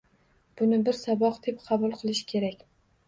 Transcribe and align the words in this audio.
Buni 0.61 0.79
bir 0.87 0.97
saboq 1.01 1.37
deb 1.49 1.61
qabul 1.67 1.95
qilish 2.01 2.27
kerak. 2.33 2.65